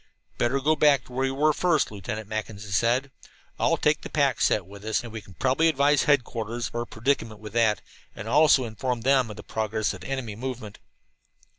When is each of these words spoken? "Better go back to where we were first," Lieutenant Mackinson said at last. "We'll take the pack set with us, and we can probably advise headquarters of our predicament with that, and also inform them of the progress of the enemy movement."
"Better 0.39 0.59
go 0.59 0.75
back 0.75 1.05
to 1.05 1.13
where 1.13 1.25
we 1.25 1.29
were 1.29 1.53
first," 1.53 1.91
Lieutenant 1.91 2.27
Mackinson 2.27 2.71
said 2.71 3.05
at 3.05 3.11
last. 3.59 3.69
"We'll 3.69 3.77
take 3.77 4.01
the 4.01 4.09
pack 4.09 4.41
set 4.41 4.65
with 4.65 4.83
us, 4.83 5.03
and 5.03 5.13
we 5.13 5.21
can 5.21 5.35
probably 5.35 5.67
advise 5.67 6.05
headquarters 6.05 6.69
of 6.69 6.75
our 6.75 6.85
predicament 6.87 7.39
with 7.39 7.53
that, 7.53 7.81
and 8.15 8.27
also 8.27 8.65
inform 8.65 9.01
them 9.01 9.29
of 9.29 9.35
the 9.37 9.43
progress 9.43 9.93
of 9.93 10.01
the 10.01 10.07
enemy 10.07 10.35
movement." 10.35 10.79